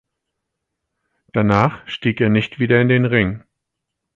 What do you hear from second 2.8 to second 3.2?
in den